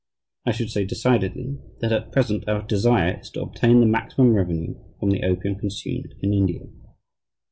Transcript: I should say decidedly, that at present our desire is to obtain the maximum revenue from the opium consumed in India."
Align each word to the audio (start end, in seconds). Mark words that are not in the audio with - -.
I 0.47 0.51
should 0.51 0.71
say 0.71 0.83
decidedly, 0.83 1.59
that 1.79 1.91
at 1.91 2.11
present 2.11 2.49
our 2.49 2.63
desire 2.63 3.19
is 3.19 3.29
to 3.33 3.43
obtain 3.43 3.81
the 3.81 3.85
maximum 3.85 4.33
revenue 4.33 4.73
from 4.99 5.11
the 5.11 5.21
opium 5.23 5.57
consumed 5.59 6.15
in 6.23 6.33
India." 6.33 6.63